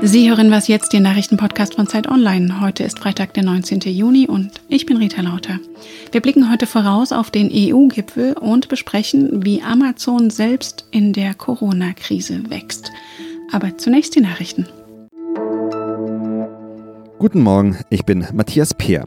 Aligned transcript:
Sie 0.00 0.30
hören 0.30 0.50
was 0.50 0.68
jetzt, 0.68 0.92
den 0.92 1.02
Nachrichtenpodcast 1.02 1.74
von 1.74 1.86
Zeit 1.86 2.08
Online. 2.08 2.60
Heute 2.60 2.84
ist 2.84 2.98
Freitag, 2.98 3.34
der 3.34 3.42
19. 3.42 3.80
Juni 3.80 4.26
und 4.28 4.52
ich 4.68 4.86
bin 4.86 4.96
Rita 4.96 5.20
Lauter. 5.20 5.58
Wir 6.12 6.20
blicken 6.20 6.50
heute 6.50 6.66
voraus 6.66 7.12
auf 7.12 7.30
den 7.30 7.50
EU-Gipfel 7.52 8.32
und 8.34 8.68
besprechen, 8.68 9.44
wie 9.44 9.60
Amazon 9.60 10.30
selbst 10.30 10.86
in 10.92 11.12
der 11.12 11.34
Corona-Krise 11.34 12.48
wächst. 12.48 12.90
Aber 13.52 13.76
zunächst 13.76 14.14
die 14.14 14.20
Nachrichten. 14.20 14.66
Guten 17.18 17.40
Morgen, 17.40 17.76
ich 17.90 18.04
bin 18.04 18.24
Matthias 18.32 18.74
Peer. 18.74 19.04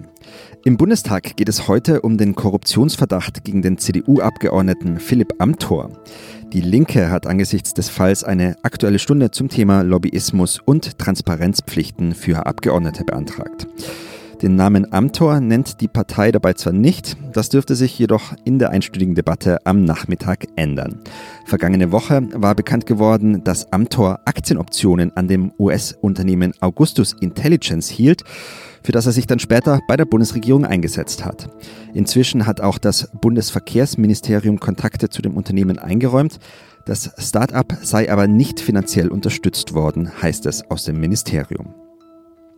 Im 0.65 0.75
Bundestag 0.75 1.37
geht 1.37 1.47
es 1.47 1.69
heute 1.69 2.01
um 2.01 2.17
den 2.17 2.35
Korruptionsverdacht 2.35 3.45
gegen 3.45 3.61
den 3.61 3.77
CDU-Abgeordneten 3.77 4.99
Philipp 4.99 5.35
Amthor. 5.39 5.89
Die 6.51 6.59
Linke 6.59 7.09
hat 7.09 7.25
angesichts 7.25 7.73
des 7.73 7.87
Falls 7.87 8.25
eine 8.25 8.57
aktuelle 8.63 8.99
Stunde 8.99 9.31
zum 9.31 9.47
Thema 9.47 9.83
Lobbyismus 9.83 10.59
und 10.59 10.99
Transparenzpflichten 10.99 12.13
für 12.13 12.45
Abgeordnete 12.45 13.05
beantragt. 13.05 13.65
Den 14.41 14.55
Namen 14.55 14.91
Amtor 14.91 15.39
nennt 15.39 15.81
die 15.81 15.87
Partei 15.87 16.31
dabei 16.31 16.53
zwar 16.53 16.73
nicht, 16.73 17.15
das 17.33 17.49
dürfte 17.49 17.75
sich 17.75 17.97
jedoch 17.99 18.33
in 18.43 18.57
der 18.57 18.71
einstündigen 18.71 19.13
Debatte 19.13 19.59
am 19.65 19.83
Nachmittag 19.83 20.47
ändern. 20.55 20.99
Vergangene 21.45 21.91
Woche 21.91 22.27
war 22.33 22.55
bekannt 22.55 22.87
geworden, 22.87 23.43
dass 23.43 23.71
Amtor 23.71 24.19
Aktienoptionen 24.25 25.15
an 25.15 25.27
dem 25.27 25.53
US-Unternehmen 25.59 26.53
Augustus 26.59 27.13
Intelligence 27.13 27.89
hielt 27.89 28.23
für 28.83 28.91
das 28.91 29.05
er 29.05 29.11
sich 29.11 29.27
dann 29.27 29.39
später 29.39 29.79
bei 29.87 29.95
der 29.95 30.05
Bundesregierung 30.05 30.65
eingesetzt 30.65 31.23
hat. 31.23 31.49
Inzwischen 31.93 32.45
hat 32.47 32.61
auch 32.61 32.77
das 32.77 33.09
Bundesverkehrsministerium 33.21 34.59
Kontakte 34.59 35.09
zu 35.09 35.21
dem 35.21 35.37
Unternehmen 35.37 35.77
eingeräumt. 35.77 36.39
Das 36.85 37.11
Start-up 37.17 37.77
sei 37.83 38.11
aber 38.11 38.27
nicht 38.27 38.59
finanziell 38.59 39.09
unterstützt 39.09 39.73
worden, 39.73 40.11
heißt 40.21 40.47
es 40.47 40.69
aus 40.71 40.85
dem 40.85 40.99
Ministerium. 40.99 41.75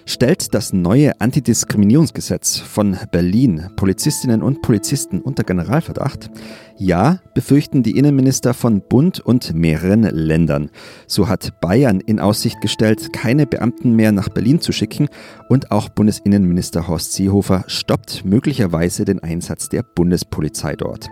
Stellt 0.05 0.53
das 0.53 0.73
neue 0.73 1.19
Antidiskriminierungsgesetz 1.21 2.57
von 2.57 2.97
Berlin 3.11 3.69
Polizistinnen 3.77 4.43
und 4.43 4.61
Polizisten 4.61 5.21
unter 5.21 5.43
Generalverdacht? 5.43 6.29
Ja, 6.77 7.19
befürchten 7.35 7.83
die 7.83 7.97
Innenminister 7.97 8.53
von 8.53 8.81
Bund 8.81 9.19
und 9.19 9.53
mehreren 9.53 10.03
Ländern. 10.03 10.71
So 11.07 11.29
hat 11.29 11.61
Bayern 11.61 11.99
in 11.99 12.19
Aussicht 12.19 12.59
gestellt, 12.61 13.13
keine 13.13 13.45
Beamten 13.45 13.95
mehr 13.95 14.11
nach 14.11 14.27
Berlin 14.27 14.59
zu 14.59 14.71
schicken 14.71 15.07
und 15.49 15.71
auch 15.71 15.89
Bundesinnenminister 15.89 16.87
Horst 16.87 17.13
Seehofer 17.13 17.63
stoppt 17.67 18.25
möglicherweise 18.25 19.05
den 19.05 19.21
Einsatz 19.21 19.69
der 19.69 19.83
Bundespolizei 19.83 20.75
dort. 20.75 21.07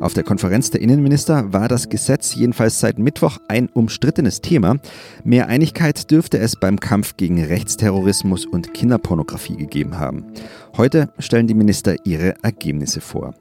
Auf 0.00 0.12
der 0.12 0.22
Konferenz 0.22 0.70
der 0.70 0.82
Innenminister 0.82 1.52
war 1.52 1.68
das 1.68 1.88
Gesetz 1.88 2.34
jedenfalls 2.34 2.78
seit 2.78 2.98
Mittwoch 2.98 3.38
ein 3.48 3.68
umstrittenes 3.70 4.42
Thema. 4.42 4.76
Mehr 5.24 5.48
Einigkeit 5.48 6.10
dürfte 6.10 6.38
es 6.38 6.56
beim 6.56 6.78
Kampf 6.78 7.16
gegen 7.16 7.42
Rechtsterrorismus 7.42 8.35
und 8.44 8.74
Kinderpornografie 8.74 9.56
gegeben 9.56 9.98
haben. 9.98 10.26
Heute 10.76 11.12
stellen 11.18 11.46
die 11.46 11.54
Minister 11.54 11.96
ihre 12.04 12.34
Ergebnisse 12.42 13.00
vor. 13.00 13.34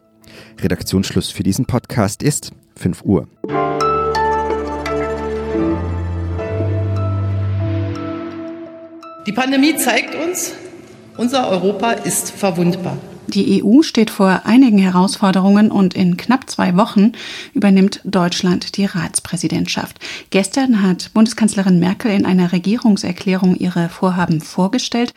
Redaktionsschluss 0.61 1.31
für 1.31 1.43
diesen 1.43 1.65
Podcast 1.65 2.23
ist 2.23 2.51
5 2.77 3.03
Uhr. 3.03 3.27
Die 9.27 9.31
Pandemie 9.31 9.75
zeigt 9.75 10.13
uns, 10.13 10.53
unser 11.17 11.49
Europa 11.49 11.93
ist 11.93 12.31
verwundbar. 12.31 12.97
Die 13.27 13.63
EU 13.63 13.81
steht 13.81 14.09
vor 14.09 14.41
einigen 14.45 14.77
Herausforderungen 14.77 15.71
und 15.71 15.93
in 15.93 16.15
knapp 16.15 16.49
zwei 16.49 16.77
Wochen 16.77 17.13
übernimmt 17.53 18.01
Deutschland 18.03 18.77
die 18.77 18.85
Ratspräsidentschaft. 18.85 19.97
Gestern 20.29 20.83
hat 20.83 21.11
Bundeskanzlerin 21.13 21.79
Merkel 21.79 22.11
in 22.11 22.25
einer 22.25 22.51
Regierungserklärung 22.51 23.55
ihre 23.55 23.89
Vorhaben 23.89 24.41
vorgestellt 24.41 25.13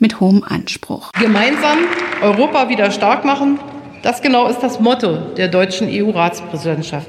mit 0.00 0.20
hohem 0.20 0.42
Anspruch. 0.42 1.12
Gemeinsam 1.12 1.78
Europa 2.22 2.68
wieder 2.68 2.90
stark 2.90 3.24
machen, 3.24 3.58
das 4.02 4.20
genau 4.20 4.48
ist 4.48 4.60
das 4.60 4.80
Motto 4.80 5.16
der 5.36 5.48
deutschen 5.48 5.88
EU-Ratspräsidentschaft. 5.88 7.08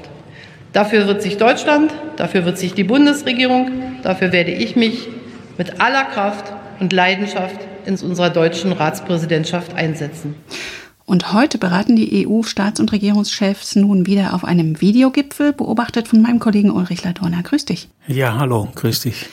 Dafür 0.72 1.06
wird 1.06 1.22
sich 1.22 1.38
Deutschland, 1.38 1.92
dafür 2.16 2.44
wird 2.44 2.58
sich 2.58 2.74
die 2.74 2.84
Bundesregierung, 2.84 3.70
dafür 4.02 4.30
werde 4.30 4.52
ich 4.52 4.76
mich 4.76 5.08
mit 5.58 5.80
aller 5.80 6.04
Kraft 6.04 6.52
und 6.80 6.92
Leidenschaft 6.92 7.58
in 7.84 7.94
unserer 7.94 8.30
deutschen 8.30 8.72
Ratspräsidentschaft 8.72 9.74
einsetzen. 9.74 10.34
Und 11.04 11.32
heute 11.32 11.58
beraten 11.58 11.94
die 11.94 12.26
EU-Staats- 12.26 12.80
und 12.80 12.90
Regierungschefs 12.90 13.76
nun 13.76 14.06
wieder 14.06 14.34
auf 14.34 14.44
einem 14.44 14.80
Videogipfel, 14.80 15.52
beobachtet 15.52 16.08
von 16.08 16.20
meinem 16.20 16.40
Kollegen 16.40 16.70
Ulrich 16.70 17.04
Ladorner. 17.04 17.44
Grüß 17.44 17.64
dich. 17.64 17.88
Ja, 18.08 18.36
hallo, 18.36 18.68
grüß 18.74 19.00
dich. 19.00 19.26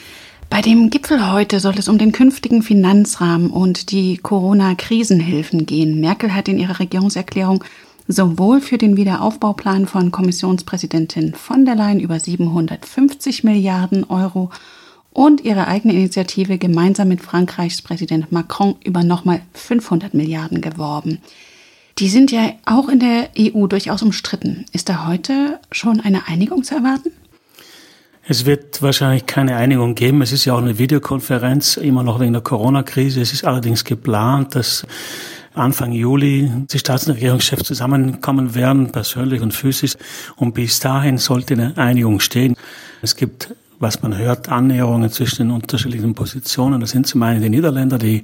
Bei 0.50 0.60
dem 0.60 0.88
Gipfel 0.88 1.32
heute 1.32 1.58
soll 1.58 1.74
es 1.76 1.88
um 1.88 1.98
den 1.98 2.12
künftigen 2.12 2.62
Finanzrahmen 2.62 3.50
und 3.50 3.90
die 3.90 4.18
Corona-Krisenhilfen 4.18 5.66
gehen. 5.66 5.98
Merkel 5.98 6.32
hat 6.32 6.48
in 6.48 6.58
ihrer 6.58 6.78
Regierungserklärung 6.78 7.64
sowohl 8.06 8.60
für 8.60 8.78
den 8.78 8.96
Wiederaufbauplan 8.96 9.86
von 9.86 10.12
Kommissionspräsidentin 10.12 11.34
von 11.34 11.64
der 11.64 11.74
Leyen 11.74 11.98
über 11.98 12.20
750 12.20 13.42
Milliarden 13.42 14.04
Euro 14.04 14.50
und 15.14 15.42
ihre 15.42 15.68
eigene 15.68 15.94
Initiative 15.94 16.58
gemeinsam 16.58 17.08
mit 17.08 17.22
Frankreichs 17.22 17.80
Präsident 17.80 18.30
Macron 18.32 18.74
über 18.84 19.02
nochmal 19.02 19.40
500 19.54 20.12
Milliarden 20.12 20.60
geworben. 20.60 21.20
Die 21.98 22.08
sind 22.08 22.32
ja 22.32 22.50
auch 22.66 22.88
in 22.88 22.98
der 22.98 23.30
EU 23.38 23.66
durchaus 23.68 24.02
umstritten. 24.02 24.66
Ist 24.72 24.88
da 24.88 25.06
heute 25.06 25.60
schon 25.70 26.00
eine 26.00 26.26
Einigung 26.26 26.64
zu 26.64 26.74
erwarten? 26.74 27.12
Es 28.26 28.44
wird 28.44 28.82
wahrscheinlich 28.82 29.26
keine 29.26 29.56
Einigung 29.56 29.94
geben. 29.94 30.20
Es 30.20 30.32
ist 30.32 30.44
ja 30.46 30.54
auch 30.54 30.62
eine 30.62 30.78
Videokonferenz, 30.78 31.76
immer 31.76 32.02
noch 32.02 32.18
wegen 32.18 32.32
der 32.32 32.42
Corona-Krise. 32.42 33.20
Es 33.20 33.32
ist 33.32 33.44
allerdings 33.44 33.84
geplant, 33.84 34.56
dass 34.56 34.84
Anfang 35.52 35.92
Juli 35.92 36.50
die 36.72 36.78
Staats- 36.78 37.06
und 37.06 37.14
Regierungschefs 37.14 37.62
zusammenkommen 37.62 38.56
werden, 38.56 38.90
persönlich 38.90 39.40
und 39.40 39.52
physisch. 39.52 39.94
Und 40.34 40.54
bis 40.54 40.80
dahin 40.80 41.18
sollte 41.18 41.54
eine 41.54 41.76
Einigung 41.76 42.18
stehen. 42.18 42.56
Es 43.02 43.14
gibt 43.14 43.54
was 43.78 44.02
man 44.02 44.16
hört, 44.16 44.48
Annäherungen 44.48 45.10
zwischen 45.10 45.48
den 45.48 45.50
unterschiedlichen 45.50 46.14
Positionen. 46.14 46.80
Das 46.80 46.90
sind 46.90 47.06
zum 47.06 47.22
einen 47.22 47.42
die 47.42 47.50
Niederländer, 47.50 47.98
die 47.98 48.22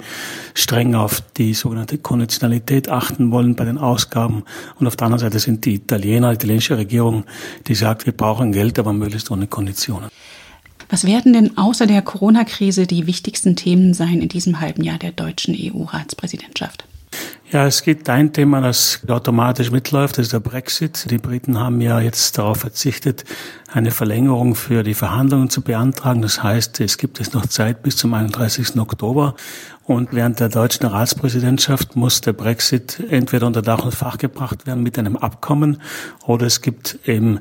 streng 0.55 0.95
auf 0.95 1.23
die 1.37 1.55
sogenannte 1.55 1.99
Konditionalität 1.99 2.89
achten 2.89 3.31
wollen 3.31 3.55
bei 3.55 3.65
den 3.65 3.79
Ausgaben. 3.79 4.45
Und 4.79 4.87
auf 4.87 4.97
der 4.97 5.07
anderen 5.07 5.21
Seite 5.21 5.39
sind 5.39 5.65
die 5.65 5.75
Italiener, 5.75 6.31
die 6.31 6.37
italienische 6.37 6.77
Regierung, 6.77 7.25
die 7.67 7.75
sagt, 7.75 8.07
wir 8.07 8.13
brauchen 8.13 8.53
Geld, 8.53 8.79
aber 8.79 8.93
möglichst 8.93 9.31
ohne 9.31 9.47
Konditionen. 9.47 10.11
Was 10.89 11.05
werden 11.05 11.33
denn 11.33 11.57
außer 11.57 11.87
der 11.87 12.03
Corona-Krise 12.03 12.87
die 12.87 13.07
wichtigsten 13.07 13.55
Themen 13.55 13.95
sein 13.95 14.21
in 14.21 14.29
diesem 14.29 14.61
halben 14.61 14.83
Jahr 14.83 14.99
der 14.99 15.13
deutschen 15.13 15.55
EU-Ratspräsidentschaft? 15.57 16.85
Ja, 17.53 17.67
es 17.67 17.83
gibt 17.83 18.09
ein 18.09 18.33
Thema, 18.33 18.61
das 18.61 19.01
automatisch 19.09 19.73
mitläuft, 19.73 20.19
das 20.19 20.27
ist 20.27 20.33
der 20.33 20.39
Brexit. 20.39 21.11
Die 21.11 21.19
Briten 21.19 21.59
haben 21.59 21.81
ja 21.81 21.99
jetzt 21.99 22.39
darauf 22.39 22.59
verzichtet, 22.59 23.25
eine 23.73 23.91
Verlängerung 23.91 24.55
für 24.55 24.85
die 24.85 24.95
Verhandlungen 24.95 25.51
zu 25.51 25.61
beantragen. 25.61 26.23
Das 26.23 26.45
heißt, 26.45 26.79
es 26.79 26.97
gibt 26.97 27.19
jetzt 27.19 27.35
noch 27.35 27.47
Zeit 27.47 27.83
bis 27.83 27.97
zum 27.97 28.15
31. 28.15 28.79
Oktober. 28.79 29.35
Und 29.83 30.13
während 30.13 30.39
der 30.39 30.49
deutschen 30.49 30.87
Ratspräsidentschaft 30.87 31.97
muss 31.97 32.21
der 32.21 32.35
Brexit 32.35 33.03
entweder 33.11 33.49
unter 33.49 33.63
Dach 33.63 33.85
und 33.85 33.97
Fach 33.97 34.17
gebracht 34.19 34.69
werden 34.69 34.85
mit 34.85 34.97
einem 34.97 35.17
Abkommen 35.17 35.83
oder 36.25 36.47
es 36.47 36.61
gibt 36.61 37.01
eben 37.05 37.41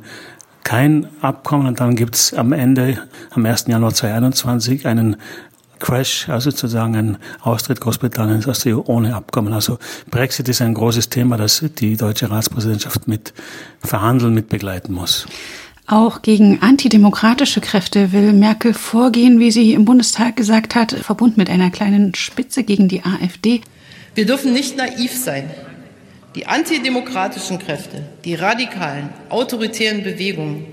kein 0.64 1.08
Abkommen 1.22 1.68
und 1.68 1.80
dann 1.80 1.96
gibt 1.96 2.16
es 2.16 2.34
am 2.34 2.52
Ende, 2.52 2.98
am 3.30 3.46
1. 3.46 3.68
Januar 3.68 3.94
2021, 3.94 4.88
einen 4.88 5.18
Crash, 5.80 6.28
also 6.30 6.52
sozusagen 6.52 6.96
ein 6.96 7.18
Austritt 7.42 7.82
Großbritanniens 7.82 8.48
aus 8.48 8.60
der 8.60 8.78
EU 8.78 8.82
ohne 8.86 9.16
Abkommen. 9.16 9.54
Also 9.54 9.80
Brexit 10.10 10.50
ist 10.50 10.62
ein 10.62 10.74
großes 10.74 11.10
Thema, 11.10 11.38
das 11.38 11.64
die 11.78 11.98
deutsche 11.98 12.30
Ratspräsidentschaft 12.30 13.08
mit 13.08 13.34
verhandeln, 13.84 14.34
mit 14.34 14.50
begleiten 14.50 14.94
muss. 14.94 15.26
Auch 15.88 16.22
gegen 16.22 16.62
antidemokratische 16.62 17.62
Kräfte 17.62 18.12
will 18.12 18.32
Merkel 18.34 18.76
vorgehen, 18.76 19.40
wie 19.40 19.50
sie 19.50 19.74
im 19.74 19.86
Bundestag 19.86 20.36
gesagt 20.36 20.76
hat, 20.76 20.92
verbunden 20.92 21.40
mit 21.40 21.50
einer 21.50 21.72
kleinen 21.72 22.14
Spitze 22.14 22.64
gegen 22.64 22.88
die 22.88 23.04
AfD. 23.04 23.62
Wir 24.14 24.28
dürfen 24.28 24.54
nicht 24.54 24.78
naiv 24.78 25.12
sein. 25.16 25.50
Die 26.36 26.46
antidemokratischen 26.46 27.58
Kräfte, 27.58 28.04
die 28.24 28.36
radikalen, 28.36 29.10
autoritären 29.30 30.04
Bewegungen 30.04 30.68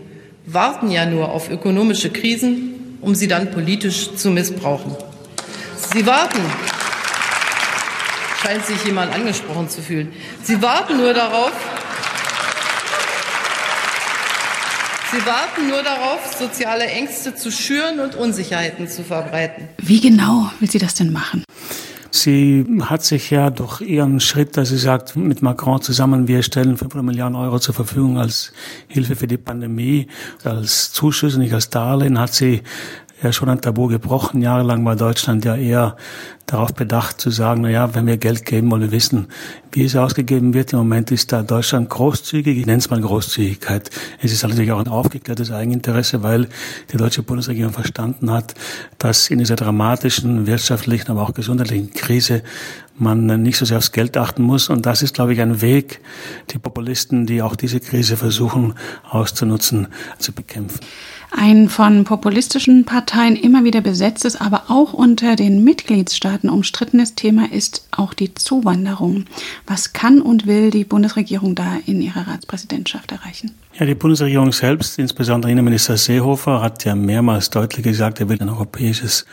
warten 0.44 0.90
ja 0.90 1.06
nur 1.06 1.30
auf 1.30 1.50
ökonomische 1.50 2.10
Krisen 2.10 2.75
um 3.00 3.14
sie 3.14 3.28
dann 3.28 3.50
politisch 3.50 4.14
zu 4.14 4.30
missbrauchen. 4.30 4.96
Sie 5.92 6.06
warten, 6.06 6.40
scheint 8.42 8.64
sich 8.66 8.84
jemand 8.84 9.14
angesprochen 9.14 9.68
zu 9.68 9.82
fühlen, 9.82 10.12
Sie 10.42 10.60
warten 10.62 10.98
nur 10.98 11.12
darauf, 11.12 11.52
Sie 15.12 15.24
warten 15.24 15.68
nur 15.68 15.82
darauf, 15.82 16.36
soziale 16.38 16.84
Ängste 16.86 17.34
zu 17.34 17.50
schüren 17.50 18.00
und 18.00 18.16
Unsicherheiten 18.16 18.88
zu 18.88 19.04
verbreiten. 19.04 19.68
Wie 19.78 20.00
genau 20.00 20.50
will 20.58 20.70
sie 20.70 20.78
das 20.78 20.94
denn 20.94 21.12
machen? 21.12 21.44
Sie 22.20 22.64
hat 22.82 23.04
sich 23.04 23.30
ja 23.30 23.50
durch 23.50 23.80
ihren 23.80 24.20
Schritt, 24.20 24.56
dass 24.56 24.70
sie 24.70 24.78
sagt, 24.78 25.16
mit 25.16 25.42
Macron 25.42 25.82
zusammen, 25.82 26.28
wir 26.28 26.42
stellen 26.42 26.76
500 26.76 27.04
Milliarden 27.04 27.36
Euro 27.36 27.58
zur 27.58 27.74
Verfügung 27.74 28.18
als 28.18 28.52
Hilfe 28.88 29.16
für 29.16 29.26
die 29.26 29.36
Pandemie, 29.36 30.06
als 30.42 30.92
Zuschüsse, 30.92 31.38
nicht 31.38 31.52
als 31.52 31.70
Darlehen, 31.70 32.18
hat 32.18 32.32
sie 32.32 32.62
ja 33.22 33.32
schon 33.32 33.48
ein 33.48 33.60
Tabu 33.60 33.88
gebrochen. 33.88 34.42
Jahrelang 34.42 34.84
war 34.84 34.96
Deutschland 34.96 35.44
ja 35.44 35.56
eher 35.56 35.96
darauf 36.44 36.74
bedacht 36.74 37.20
zu 37.20 37.30
sagen, 37.30 37.62
na 37.62 37.70
ja, 37.70 37.94
wenn 37.94 38.06
wir 38.06 38.18
Geld 38.18 38.44
geben, 38.44 38.70
wollen 38.70 38.82
wir 38.82 38.92
wissen, 38.92 39.28
wie 39.72 39.84
es 39.84 39.96
ausgegeben 39.96 40.54
wird. 40.54 40.72
Im 40.72 40.78
Moment 40.80 41.10
ist 41.10 41.32
da 41.32 41.42
Deutschland 41.42 41.90
großzügig. 41.90 42.58
Ich 42.58 42.66
nenne 42.66 42.78
es 42.78 42.90
mal 42.90 43.00
Großzügigkeit. 43.00 43.90
Es 44.20 44.32
ist 44.32 44.42
natürlich 44.42 44.70
auch 44.70 44.78
ein 44.78 44.88
aufgeklärtes 44.88 45.50
Eigeninteresse, 45.50 46.22
weil 46.22 46.48
die 46.92 46.98
deutsche 46.98 47.22
Bundesregierung 47.22 47.72
verstanden 47.72 48.30
hat, 48.30 48.54
dass 48.98 49.28
in 49.28 49.38
dieser 49.38 49.56
dramatischen 49.56 50.46
wirtschaftlichen, 50.46 51.10
aber 51.10 51.22
auch 51.22 51.34
gesundheitlichen 51.34 51.92
Krise 51.92 52.42
man 52.98 53.26
nicht 53.42 53.58
so 53.58 53.64
sehr 53.64 53.78
aufs 53.78 53.92
Geld 53.92 54.16
achten 54.16 54.42
muss. 54.42 54.68
Und 54.68 54.86
das 54.86 55.02
ist, 55.02 55.14
glaube 55.14 55.32
ich, 55.32 55.40
ein 55.40 55.60
Weg, 55.60 56.00
die 56.50 56.58
Populisten, 56.58 57.26
die 57.26 57.42
auch 57.42 57.56
diese 57.56 57.80
Krise 57.80 58.16
versuchen 58.16 58.74
auszunutzen, 59.10 59.88
zu 60.18 60.32
bekämpfen. 60.32 60.80
Ein 61.38 61.68
von 61.68 62.04
populistischen 62.04 62.86
Parteien 62.86 63.36
immer 63.36 63.62
wieder 63.62 63.82
besetztes, 63.82 64.40
aber 64.40 64.64
auch 64.68 64.94
unter 64.94 65.36
den 65.36 65.62
Mitgliedstaaten 65.62 66.48
umstrittenes 66.48 67.14
Thema 67.14 67.52
ist 67.52 67.86
auch 67.90 68.14
die 68.14 68.32
Zuwanderung. 68.32 69.26
Was 69.66 69.92
kann 69.92 70.22
und 70.22 70.46
will 70.46 70.70
die 70.70 70.84
Bundesregierung 70.84 71.54
da 71.54 71.76
in 71.84 72.00
ihrer 72.00 72.26
Ratspräsidentschaft 72.26 73.12
erreichen? 73.12 73.54
Ja, 73.78 73.84
die 73.84 73.94
Bundesregierung 73.94 74.50
selbst, 74.50 74.98
insbesondere 74.98 75.52
Innenminister 75.52 75.98
Seehofer, 75.98 76.62
hat 76.62 76.86
ja 76.86 76.94
mehrmals 76.94 77.50
deutlich 77.50 77.84
gesagt, 77.84 78.18
er 78.18 78.30
will 78.30 78.40
ein 78.40 78.48
europäisches 78.48 79.26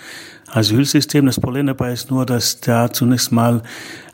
Asylsystem. 0.52 1.26
Das 1.26 1.40
Problem 1.40 1.68
dabei 1.68 1.94
ist 1.94 2.12
nur, 2.12 2.26
dass 2.26 2.60
da 2.60 2.92
zunächst 2.92 3.32
mal 3.32 3.64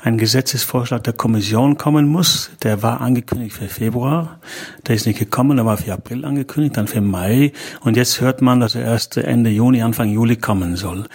ein 0.01 0.17
Gesetzesvorschlag 0.17 1.03
der 1.03 1.13
Kommission 1.13 1.77
kommen 1.77 2.07
muss. 2.07 2.51
Der 2.63 2.81
war 2.81 3.01
angekündigt 3.01 3.55
für 3.55 3.67
Februar. 3.67 4.39
Der 4.87 4.95
ist 4.95 5.05
nicht 5.05 5.19
gekommen, 5.19 5.57
der 5.57 5.65
war 5.65 5.77
für 5.77 5.93
April 5.93 6.23
angekündigt, 6.25 6.77
dann 6.77 6.87
für 6.87 7.01
Mai. 7.01 7.51
Und 7.81 7.97
jetzt 7.97 8.21
hört 8.21 8.41
man, 8.41 8.59
dass 8.59 8.75
er 8.75 8.83
erst 8.83 9.17
Ende 9.17 9.49
Juni, 9.49 9.81
Anfang 9.81 10.09
Juli 10.09 10.37
kommen 10.37 10.77
soll. 10.77 11.05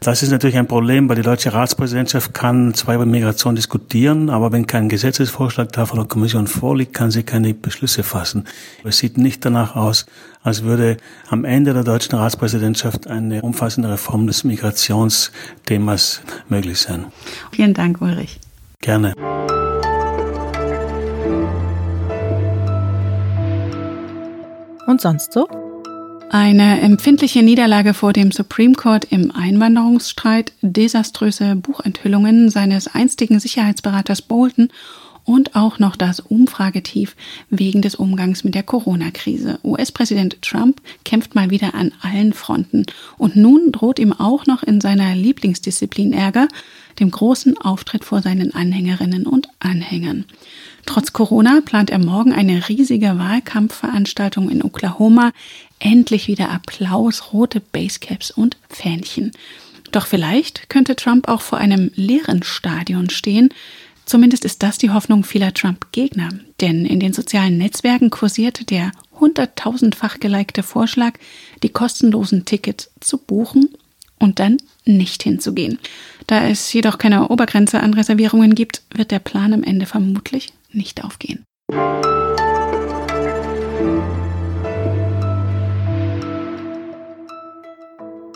Das 0.00 0.22
ist 0.22 0.30
natürlich 0.30 0.56
ein 0.56 0.68
Problem, 0.68 1.08
weil 1.08 1.16
die 1.16 1.22
deutsche 1.22 1.52
Ratspräsidentschaft 1.52 2.32
kann 2.32 2.72
zwar 2.74 2.94
über 2.94 3.06
Migration 3.06 3.56
diskutieren, 3.56 4.30
aber 4.30 4.52
wenn 4.52 4.66
kein 4.66 4.88
Gesetzesvorschlag 4.88 5.72
da 5.72 5.86
von 5.86 5.98
der 5.98 6.08
Kommission 6.08 6.46
vorliegt, 6.46 6.94
kann 6.94 7.10
sie 7.10 7.24
keine 7.24 7.52
Beschlüsse 7.54 8.02
fassen. 8.02 8.44
Es 8.84 8.98
sieht 8.98 9.18
nicht 9.18 9.44
danach 9.44 9.74
aus, 9.74 10.06
als 10.42 10.62
würde 10.62 10.98
am 11.28 11.44
Ende 11.44 11.74
der 11.74 11.84
deutschen 11.84 12.16
Ratspräsidentschaft 12.16 13.06
eine 13.08 13.42
umfassende 13.42 13.90
Reform 13.90 14.26
des 14.26 14.44
Migrationsthemas 14.44 16.22
möglich 16.48 16.78
sein. 16.78 17.06
Vielen 17.52 17.74
Dank, 17.74 18.00
Ulrich. 18.00 18.38
Gerne. 18.80 19.14
Und 24.86 25.00
sonst 25.02 25.32
so? 25.32 25.46
Eine 26.30 26.82
empfindliche 26.82 27.42
Niederlage 27.42 27.94
vor 27.94 28.12
dem 28.12 28.32
Supreme 28.32 28.74
Court 28.74 29.06
im 29.10 29.30
Einwanderungsstreit, 29.30 30.52
desaströse 30.60 31.56
Buchenthüllungen 31.56 32.50
seines 32.50 32.86
einstigen 32.86 33.40
Sicherheitsberaters 33.40 34.20
Bolton 34.20 34.68
und 35.24 35.56
auch 35.56 35.78
noch 35.78 35.96
das 35.96 36.20
Umfragetief 36.20 37.16
wegen 37.48 37.82
des 37.82 37.94
Umgangs 37.94 38.44
mit 38.44 38.54
der 38.54 38.62
Corona-Krise. 38.62 39.58
US-Präsident 39.62 40.40
Trump 40.42 40.80
kämpft 41.04 41.34
mal 41.34 41.50
wieder 41.50 41.74
an 41.74 41.92
allen 42.00 42.32
Fronten. 42.32 42.84
Und 43.16 43.36
nun 43.36 43.72
droht 43.72 43.98
ihm 43.98 44.12
auch 44.12 44.46
noch 44.46 44.62
in 44.62 44.80
seiner 44.80 45.14
Lieblingsdisziplin 45.14 46.12
Ärger, 46.12 46.48
dem 46.98 47.10
großen 47.10 47.58
Auftritt 47.58 48.04
vor 48.04 48.22
seinen 48.22 48.54
Anhängerinnen 48.54 49.26
und 49.26 49.48
Anhängern. 49.60 50.24
Trotz 50.86 51.12
Corona 51.12 51.60
plant 51.62 51.90
er 51.90 51.98
morgen 51.98 52.32
eine 52.32 52.66
riesige 52.70 53.18
Wahlkampfveranstaltung 53.18 54.48
in 54.48 54.64
Oklahoma. 54.64 55.32
Endlich 55.78 56.28
wieder 56.28 56.50
Applaus, 56.50 57.32
rote 57.32 57.60
Basecaps 57.60 58.30
und 58.30 58.56
Fähnchen. 58.68 59.32
Doch 59.92 60.06
vielleicht 60.06 60.68
könnte 60.68 60.96
Trump 60.96 61.28
auch 61.28 61.40
vor 61.40 61.58
einem 61.58 61.90
leeren 61.94 62.42
Stadion 62.42 63.10
stehen. 63.10 63.50
Zumindest 64.04 64.44
ist 64.44 64.62
das 64.62 64.78
die 64.78 64.90
Hoffnung 64.90 65.24
vieler 65.24 65.54
Trump-Gegner. 65.54 66.30
Denn 66.60 66.84
in 66.84 67.00
den 67.00 67.12
sozialen 67.12 67.58
Netzwerken 67.58 68.10
kursierte 68.10 68.64
der 68.64 68.92
hunderttausendfach 69.20 70.20
gelikte 70.20 70.62
Vorschlag, 70.62 71.14
die 71.62 71.68
kostenlosen 71.68 72.44
Tickets 72.44 72.90
zu 73.00 73.18
buchen 73.18 73.70
und 74.18 74.38
dann 74.38 74.58
nicht 74.84 75.22
hinzugehen. 75.22 75.78
Da 76.26 76.46
es 76.48 76.72
jedoch 76.72 76.98
keine 76.98 77.28
Obergrenze 77.28 77.80
an 77.80 77.94
Reservierungen 77.94 78.54
gibt, 78.54 78.82
wird 78.94 79.10
der 79.10 79.18
Plan 79.18 79.52
am 79.52 79.62
Ende 79.62 79.86
vermutlich 79.86 80.52
nicht 80.72 81.04
aufgehen. 81.04 81.44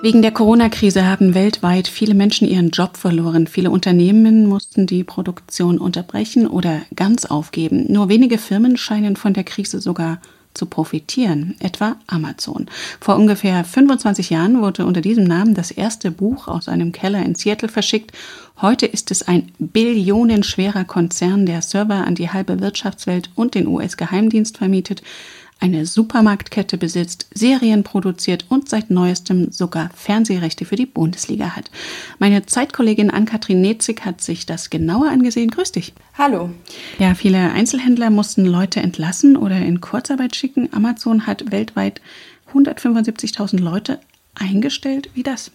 Wegen 0.03 0.21
der 0.21 0.33
Corona-Krise 0.33 1.07
haben 1.07 1.37
weltweit 1.37 1.87
viele 1.87 2.15
Menschen 2.15 2.49
ihren 2.49 2.71
Job 2.71 2.97
verloren. 2.97 3.47
Viele 3.47 3.71
Unternehmen 3.71 4.47
mussten 4.47 4.85
die 4.85 5.05
Produktion 5.05 5.79
unterbrechen 5.79 6.49
oder 6.49 6.81
ganz 6.97 7.25
aufgeben. 7.25 7.87
Nur 7.89 8.09
wenige 8.09 8.39
Firmen 8.39 8.77
scheinen 8.77 9.15
von 9.15 9.33
der 9.33 9.45
Krise 9.45 9.81
sogar 9.81 10.21
zu 10.55 10.67
profitieren, 10.67 11.55
etwa 11.61 11.95
Amazon. 12.09 12.67
Vor 13.01 13.15
ungefähr 13.15 13.63
25 13.63 14.31
Jahren 14.31 14.61
wurde 14.61 14.87
unter 14.87 15.03
diesem 15.03 15.23
Namen 15.23 15.55
das 15.55 15.71
erste 15.71 16.11
Buch 16.11 16.49
aus 16.49 16.69
einem 16.69 16.91
Keller 16.91 17.25
in 17.25 17.37
Seattle 17.37 17.69
verschickt. 17.69 18.11
Heute 18.61 18.87
ist 18.87 19.13
es 19.13 19.29
ein 19.29 19.53
billionenschwerer 19.61 20.83
Konzern, 20.83 21.47
der 21.47 21.63
Server 21.63 22.05
an 22.05 22.17
die 22.17 22.29
halbe 22.29 22.59
Wirtschaftswelt 22.59 23.31
und 23.37 23.55
den 23.55 23.69
US-Geheimdienst 23.69 24.59
vermietet 24.59 25.03
eine 25.63 25.87
Supermarktkette 25.87 26.77
besitzt, 26.77 27.29
Serien 27.33 27.85
produziert 27.85 28.47
und 28.49 28.69
seit 28.69 28.91
neuestem 28.91 29.53
sogar 29.53 29.91
Fernsehrechte 29.95 30.65
für 30.65 30.75
die 30.75 30.87
Bundesliga 30.87 31.55
hat. 31.55 31.71
Meine 32.19 32.45
Zeitkollegin 32.47 33.11
Ann-Kathrin 33.11 33.61
Netzig 33.61 34.05
hat 34.05 34.21
sich 34.21 34.45
das 34.45 34.71
genauer 34.71 35.09
angesehen. 35.09 35.51
Grüß 35.51 35.71
dich. 35.71 35.95
Hallo. 36.19 36.51
Ja, 36.99 37.15
viele 37.15 37.53
Einzelhändler 37.53 38.11
mussten 38.11 38.45
Leute 38.45 38.81
entlassen 38.81 39.37
oder 39.37 39.57
in 39.57 39.81
Kurzarbeit 39.81 40.35
schicken. 40.35 40.69
Amazon 40.73 41.29
hat 41.29 41.53
weltweit 41.53 42.01
175.000 42.53 43.61
Leute 43.61 44.01
eingestellt. 44.35 45.11
Wie 45.15 45.23
das? 45.23 45.53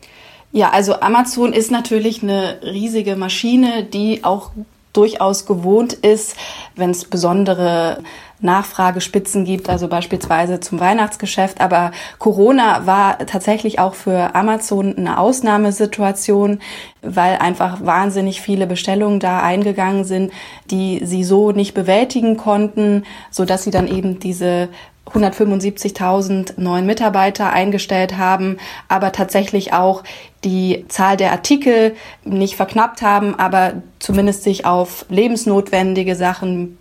Ja, 0.53 0.69
also 0.69 1.01
Amazon 1.01 1.51
ist 1.51 1.69
natürlich 1.69 2.23
eine 2.23 2.59
riesige 2.63 3.17
Maschine, 3.17 3.83
die 3.83 4.23
auch 4.23 4.51
durchaus 4.97 5.45
gewohnt 5.45 5.93
ist, 5.93 6.35
wenn 6.75 6.89
es 6.89 7.05
besondere 7.05 7.99
Nachfragespitzen 8.39 9.45
gibt, 9.45 9.67
also 9.69 9.87
beispielsweise 9.87 10.59
zum 10.59 10.79
Weihnachtsgeschäft. 10.79 11.59
Aber 11.59 11.91
Corona 12.19 12.85
war 12.85 13.17
tatsächlich 13.19 13.79
auch 13.79 13.95
für 13.95 14.35
Amazon 14.35 14.95
eine 14.95 15.19
Ausnahmesituation, 15.19 16.59
weil 17.01 17.37
einfach 17.37 17.83
wahnsinnig 17.83 18.41
viele 18.41 18.67
Bestellungen 18.67 19.19
da 19.19 19.41
eingegangen 19.41 20.03
sind, 20.03 20.31
die 20.69 21.01
sie 21.03 21.23
so 21.23 21.51
nicht 21.51 21.73
bewältigen 21.73 22.37
konnten, 22.37 23.05
so 23.31 23.45
sie 23.63 23.71
dann 23.71 23.87
eben 23.87 24.19
diese 24.19 24.69
175.000 25.13 26.59
neuen 26.59 26.85
Mitarbeiter 26.85 27.51
eingestellt 27.51 28.17
haben, 28.17 28.57
aber 28.87 29.11
tatsächlich 29.11 29.73
auch 29.73 30.03
die 30.43 30.85
Zahl 30.87 31.17
der 31.17 31.31
Artikel 31.31 31.95
nicht 32.23 32.55
verknappt 32.55 33.01
haben, 33.01 33.35
aber 33.35 33.81
zumindest 33.99 34.43
sich 34.43 34.65
auf 34.65 35.05
lebensnotwendige 35.09 36.15
Sachen, 36.15 36.77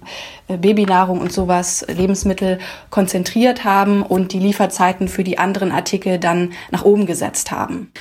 äh, 0.48 0.56
Babynahrung 0.56 1.20
und 1.20 1.32
sowas, 1.32 1.84
Lebensmittel 1.88 2.58
konzentriert 2.90 3.64
haben 3.64 4.02
und 4.02 4.32
die 4.32 4.38
Lieferzeiten 4.38 5.08
für 5.08 5.24
die 5.24 5.38
anderen 5.38 5.72
Artikel 5.72 6.18
dann 6.18 6.52
nach 6.70 6.84
oben 6.84 7.06
gesetzt 7.06 7.50
haben. 7.50 7.92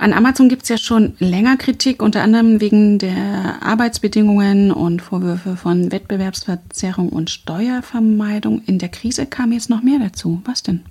An 0.00 0.12
Amazon 0.12 0.48
gibt 0.48 0.62
es 0.62 0.68
ja 0.68 0.78
schon 0.78 1.14
länger 1.18 1.56
Kritik, 1.56 2.02
unter 2.02 2.22
anderem 2.22 2.60
wegen 2.60 3.00
der 3.00 3.56
Arbeitsbedingungen 3.62 4.70
und 4.70 5.02
Vorwürfe 5.02 5.56
von 5.56 5.90
Wettbewerbsverzerrung 5.90 7.08
und 7.08 7.30
Steuervermeidung. 7.30 8.62
In 8.64 8.78
der 8.78 8.90
Krise 8.90 9.26
kam 9.26 9.50
jetzt 9.50 9.68
noch 9.68 9.82
mehr 9.82 9.98
dazu. 9.98 10.40
Was 10.44 10.62
denn? 10.62 10.84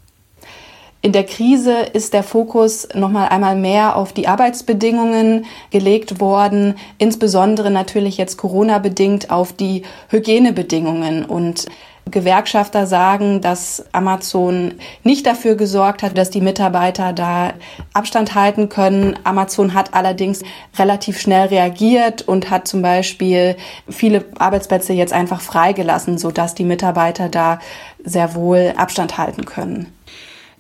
In 1.02 1.14
der 1.14 1.24
Krise 1.24 1.74
ist 1.94 2.14
der 2.14 2.24
Fokus 2.24 2.90
noch 2.94 3.10
mal 3.10 3.28
einmal 3.30 3.56
mehr 3.56 3.96
auf 3.96 4.12
die 4.12 4.28
Arbeitsbedingungen 4.28 5.46
gelegt 5.72 6.20
worden, 6.20 6.76
insbesondere 6.98 7.72
natürlich 7.72 8.18
jetzt 8.18 8.36
Corona 8.36 8.80
bedingt 8.80 9.30
auf 9.30 9.54
die 9.54 9.84
Hygienebedingungen 10.10 11.24
und 11.24 11.68
Gewerkschafter 12.10 12.88
sagen, 12.88 13.42
dass 13.42 13.86
Amazon 13.92 14.76
nicht 15.04 15.26
dafür 15.26 15.56
gesorgt 15.56 16.04
hat, 16.04 16.18
dass 16.18 16.30
die 16.30 16.42
Mitarbeiter 16.42 17.14
da 17.14 17.54
Abstand 17.94 18.36
halten 18.36 18.70
können. 18.70 19.18
Amazon 19.24 19.74
hat 19.74 19.94
allerdings 19.94 20.42
relativ 20.78 21.20
schnell 21.20 21.48
reagiert 21.48 22.22
und 22.22 22.50
hat 22.50 22.68
zum 22.68 22.82
Beispiel 22.82 23.56
viele 23.90 24.26
Arbeitsplätze 24.38 24.94
jetzt 24.94 25.14
einfach 25.14 25.42
freigelassen, 25.42 26.18
sodass 26.18 26.56
die 26.56 26.64
Mitarbeiter 26.64 27.30
da 27.30 27.60
sehr 28.04 28.36
wohl 28.36 28.74
Abstand 28.78 29.18
halten 29.18 29.46
können. 29.46 29.94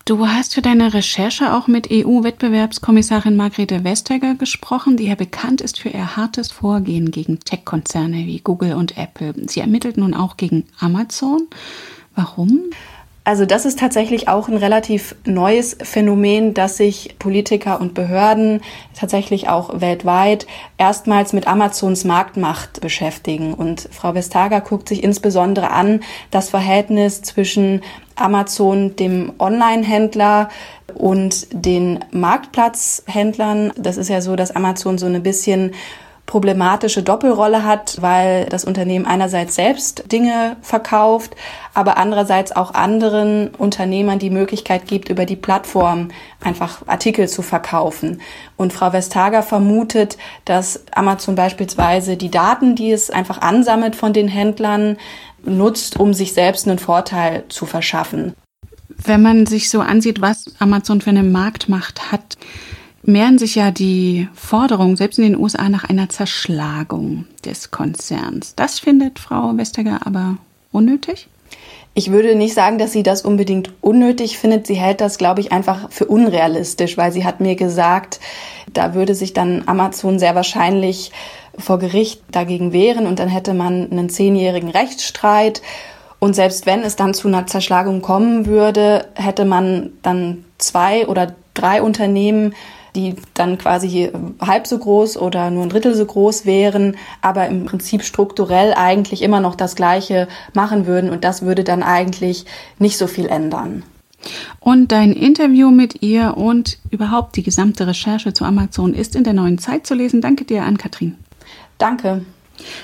Du 0.07 0.25
hast 0.25 0.53
für 0.53 0.61
deine 0.61 0.93
Recherche 0.93 1.53
auch 1.53 1.67
mit 1.67 1.89
EU-Wettbewerbskommissarin 1.91 3.35
Margrethe 3.35 3.83
Vestager 3.83 4.35
gesprochen, 4.35 4.95
die 4.95 5.07
ja 5.07 5.15
bekannt 5.15 5.59
ist 5.59 5.81
für 5.81 5.89
ihr 5.89 6.15
hartes 6.15 6.49
Vorgehen 6.49 7.11
gegen 7.11 7.41
Tech-Konzerne 7.41 8.25
wie 8.25 8.39
Google 8.39 8.75
und 8.75 8.97
Apple. 8.97 9.33
Sie 9.47 9.59
ermittelt 9.59 9.97
nun 9.97 10.13
auch 10.13 10.37
gegen 10.37 10.63
Amazon. 10.79 11.49
Warum? 12.15 12.61
Also 13.27 13.45
das 13.45 13.65
ist 13.65 13.77
tatsächlich 13.77 14.29
auch 14.29 14.47
ein 14.47 14.55
relativ 14.55 15.13
neues 15.25 15.75
Phänomen, 15.83 16.53
dass 16.53 16.77
sich 16.77 17.17
Politiker 17.19 17.81
und 17.81 17.93
Behörden 17.93 18.61
tatsächlich 18.97 19.49
auch 19.49 19.81
weltweit 19.81 20.47
erstmals 20.77 21.33
mit 21.33 21.45
Amazons 21.45 22.05
Marktmacht 22.05 22.79
beschäftigen. 22.79 23.53
Und 23.53 23.89
Frau 23.91 24.15
Vestager 24.15 24.61
guckt 24.61 24.87
sich 24.87 25.03
insbesondere 25.03 25.71
an 25.71 25.99
das 26.31 26.49
Verhältnis 26.49 27.21
zwischen 27.21 27.81
Amazon, 28.15 28.95
dem 28.95 29.33
Online-Händler 29.39 30.47
und 30.93 31.47
den 31.51 31.99
Marktplatzhändlern. 32.11 33.73
Das 33.75 33.97
ist 33.97 34.07
ja 34.07 34.21
so, 34.21 34.37
dass 34.37 34.55
Amazon 34.55 34.97
so 34.97 35.05
ein 35.05 35.21
bisschen 35.21 35.73
problematische 36.27 37.03
Doppelrolle 37.03 37.63
hat, 37.63 38.01
weil 38.01 38.45
das 38.47 38.65
Unternehmen 38.65 39.05
einerseits 39.05 39.55
selbst 39.55 40.11
Dinge 40.11 40.57
verkauft, 40.61 41.35
aber 41.73 41.97
andererseits 41.97 42.51
auch 42.51 42.73
anderen 42.73 43.55
Unternehmern 43.55 44.19
die 44.19 44.29
Möglichkeit 44.29 44.87
gibt, 44.87 45.09
über 45.09 45.25
die 45.25 45.37
Plattform 45.37 46.09
einfach 46.43 46.85
Artikel 46.85 47.29
zu 47.29 47.41
verkaufen. 47.41 48.21
Und 48.57 48.73
Frau 48.73 48.91
Vestager 48.91 49.41
vermutet, 49.41 50.17
dass 50.43 50.83
Amazon 50.91 51.35
beispielsweise 51.35 52.17
die 52.17 52.29
Daten, 52.29 52.75
die 52.75 52.91
es 52.91 53.09
einfach 53.09 53.41
ansammelt 53.41 53.95
von 53.95 54.11
den 54.11 54.27
Händlern, 54.27 54.97
nutzt, 55.45 55.97
um 55.97 56.13
sich 56.13 56.33
selbst 56.33 56.67
einen 56.67 56.77
Vorteil 56.77 57.45
zu 57.47 57.65
verschaffen. 57.65 58.33
Wenn 58.89 59.21
man 59.21 59.45
sich 59.45 59.69
so 59.69 59.79
ansieht, 59.79 60.19
was 60.19 60.53
Amazon 60.59 60.99
für 60.99 61.11
eine 61.11 61.23
Marktmacht 61.23 62.11
hat, 62.11 62.37
mehren 63.07 63.37
sich 63.39 63.55
ja 63.55 63.71
die 63.71 64.27
Forderungen, 64.35 64.97
selbst 64.97 65.17
in 65.17 65.23
den 65.23 65.37
USA, 65.37 65.69
nach 65.69 65.85
einer 65.85 66.09
Zerschlagung 66.09 67.25
des 67.45 67.71
Konzerns. 67.71 68.53
Das 68.55 68.79
findet 68.79 69.17
Frau 69.17 69.55
Vestager 69.55 70.05
aber 70.05 70.37
unnötig? 70.71 71.27
Ich 71.93 72.11
würde 72.11 72.35
nicht 72.35 72.53
sagen, 72.53 72.77
dass 72.77 72.91
sie 72.91 73.01
das 73.01 73.23
unbedingt 73.23 73.71
unnötig 73.81 74.37
findet. 74.37 74.67
Sie 74.67 74.75
hält 74.75 75.01
das, 75.01 75.17
glaube 75.17 75.39
ich, 75.39 75.51
einfach 75.51 75.89
für 75.89 76.05
unrealistisch, 76.05 76.97
weil 76.97 77.11
sie 77.11 77.25
hat 77.25 77.39
mir 77.39 77.55
gesagt, 77.55 78.19
da 78.71 78.93
würde 78.93 79.15
sich 79.15 79.33
dann 79.33 79.63
Amazon 79.65 80.19
sehr 80.19 80.35
wahrscheinlich 80.35 81.11
vor 81.57 81.79
Gericht 81.79 82.21
dagegen 82.31 82.71
wehren 82.73 83.07
und 83.07 83.19
dann 83.19 83.29
hätte 83.29 83.53
man 83.53 83.89
einen 83.89 84.09
zehnjährigen 84.09 84.69
Rechtsstreit. 84.69 85.61
Und 86.19 86.35
selbst 86.35 86.65
wenn 86.65 86.83
es 86.83 86.97
dann 86.97 87.13
zu 87.13 87.29
einer 87.29 87.47
Zerschlagung 87.47 88.01
kommen 88.01 88.45
würde, 88.45 89.07
hätte 89.15 89.45
man 89.45 89.91
dann 90.03 90.45
zwei 90.57 91.07
oder 91.07 91.35
drei 91.53 91.81
Unternehmen, 91.81 92.53
die 92.97 93.15
dann 93.33 93.57
quasi 93.57 94.11
halb 94.41 94.67
so 94.67 94.77
groß 94.77 95.17
oder 95.17 95.51
nur 95.51 95.63
ein 95.63 95.69
Drittel 95.69 95.95
so 95.95 96.05
groß 96.05 96.45
wären, 96.45 96.97
aber 97.21 97.47
im 97.47 97.65
Prinzip 97.65 98.03
strukturell 98.03 98.73
eigentlich 98.73 99.21
immer 99.21 99.39
noch 99.39 99.55
das 99.55 99.75
Gleiche 99.75 100.27
machen 100.53 100.87
würden. 100.87 101.09
Und 101.11 101.23
das 101.23 101.43
würde 101.43 101.63
dann 101.63 101.83
eigentlich 101.83 102.45
nicht 102.79 102.97
so 102.97 103.07
viel 103.07 103.27
ändern. 103.27 103.83
Und 104.59 104.91
dein 104.91 105.13
Interview 105.13 105.69
mit 105.69 106.01
ihr 106.01 106.35
und 106.35 106.79
überhaupt 106.89 107.35
die 107.35 107.43
gesamte 107.43 107.85
Recherche 107.85 108.33
zu 108.33 108.43
Amazon 108.43 108.93
ist 108.93 109.15
in 109.15 109.23
der 109.23 109.33
neuen 109.33 109.59
Zeit 109.59 109.85
zu 109.85 109.93
lesen. 109.93 110.21
Danke 110.21 110.43
dir 110.43 110.63
an 110.63 110.77
Katrin. 110.77 111.15
Danke. 111.77 112.25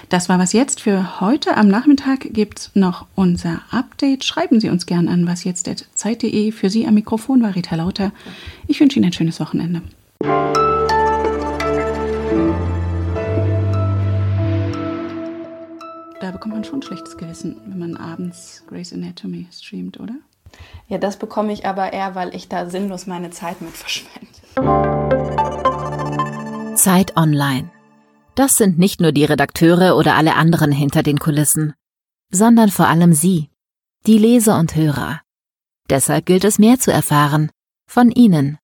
Das 0.10 0.30
war 0.30 0.38
was 0.38 0.54
jetzt 0.54 0.82
für 0.82 1.20
heute. 1.20 1.58
Am 1.58 1.68
Nachmittag 1.68 2.28
gibt 2.32 2.60
es 2.60 2.72
noch 2.76 3.08
unser 3.16 3.62
Update. 3.72 4.24
Schreiben 4.24 4.60
Sie 4.60 4.70
uns 4.70 4.86
gern 4.86 5.08
an 5.08 5.26
wasjetzt.zeit.de. 5.26 6.52
Für 6.52 6.70
Sie 6.70 6.86
am 6.86 6.94
Mikrofon 6.94 7.42
war 7.42 7.56
Rita 7.56 7.76
Lauter. 7.76 8.12
Ich 8.68 8.80
wünsche 8.80 8.98
Ihnen 8.98 9.08
ein 9.08 9.14
schönes 9.14 9.40
Wochenende. 9.40 9.82
Da 16.22 16.32
bekommt 16.32 16.54
man 16.54 16.64
schon 16.64 16.80
ein 16.80 16.82
schlechtes 16.82 17.18
Gewissen, 17.18 17.58
wenn 17.66 17.80
man 17.80 17.98
abends 17.98 18.64
Grey's 18.68 18.94
Anatomy 18.94 19.48
streamt, 19.52 20.00
oder? 20.00 20.16
Ja, 20.88 20.98
das 20.98 21.18
bekomme 21.18 21.52
ich 21.52 21.66
aber 21.66 21.92
eher, 21.92 22.16
weil 22.16 22.34
ich 22.34 22.48
da 22.48 22.70
sinnlos 22.70 23.06
meine 23.08 23.32
Zeit 23.32 23.60
mit 23.62 23.72
verschwende. 23.72 24.30
Zeit 26.78 27.18
Online. 27.18 27.70
Das 28.36 28.56
sind 28.58 28.80
nicht 28.80 29.02
nur 29.02 29.12
die 29.12 29.26
Redakteure 29.26 29.98
oder 29.98 30.16
alle 30.16 30.36
anderen 30.36 30.72
hinter 30.72 31.04
den 31.04 31.20
Kulissen, 31.20 31.74
sondern 32.32 32.70
vor 32.70 32.88
allem 32.88 33.12
Sie, 33.14 33.50
die 34.06 34.18
Leser 34.18 34.58
und 34.58 34.76
Hörer. 34.76 35.20
Deshalb 35.90 36.26
gilt 36.26 36.46
es 36.46 36.60
mehr 36.60 36.80
zu 36.80 36.92
erfahren. 36.92 37.52
Von 37.90 38.10
Ihnen. 38.12 38.58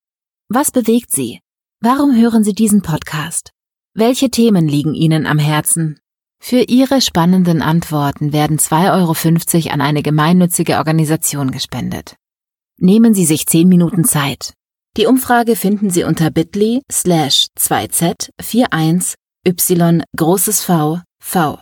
Was 0.47 0.71
bewegt 0.71 1.11
Sie? 1.11 1.41
Warum 1.81 2.13
hören 2.13 2.43
Sie 2.43 2.53
diesen 2.53 2.81
Podcast? 2.81 3.51
Welche 3.93 4.29
Themen 4.29 4.67
liegen 4.67 4.93
Ihnen 4.93 5.25
am 5.25 5.39
Herzen? 5.39 5.97
Für 6.41 6.59
Ihre 6.59 6.99
spannenden 6.99 7.61
Antworten 7.61 8.33
werden 8.33 8.59
2,50 8.59 9.63
Euro 9.63 9.73
an 9.73 9.79
eine 9.79 10.03
gemeinnützige 10.03 10.75
Organisation 10.75 11.51
gespendet. 11.51 12.17
Nehmen 12.77 13.13
Sie 13.13 13.23
sich 13.23 13.45
10 13.45 13.69
Minuten 13.69 14.03
Zeit. 14.03 14.53
Die 14.97 15.05
Umfrage 15.05 15.55
finden 15.55 15.89
Sie 15.89 16.03
unter 16.03 16.31
bit.ly 16.31 16.81
slash 16.91 17.47
2z41 17.57 19.15
y 19.45 20.03
großes 20.17 20.63
V 20.65 20.99
V. 21.21 21.59